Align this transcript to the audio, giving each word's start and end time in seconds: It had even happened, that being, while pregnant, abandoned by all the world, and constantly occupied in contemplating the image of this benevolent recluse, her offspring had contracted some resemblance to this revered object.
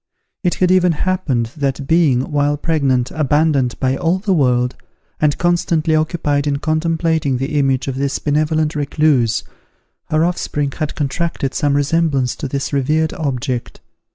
It 0.43 0.55
had 0.55 0.71
even 0.71 0.93
happened, 0.93 1.51
that 1.55 1.85
being, 1.85 2.31
while 2.31 2.57
pregnant, 2.57 3.11
abandoned 3.11 3.79
by 3.79 3.95
all 3.95 4.17
the 4.17 4.33
world, 4.33 4.75
and 5.19 5.37
constantly 5.37 5.95
occupied 5.95 6.47
in 6.47 6.57
contemplating 6.57 7.37
the 7.37 7.59
image 7.59 7.87
of 7.87 7.97
this 7.97 8.17
benevolent 8.17 8.73
recluse, 8.73 9.43
her 10.05 10.25
offspring 10.25 10.71
had 10.71 10.95
contracted 10.95 11.53
some 11.53 11.75
resemblance 11.75 12.35
to 12.37 12.47
this 12.47 12.73
revered 12.73 13.13
object. 13.13 13.79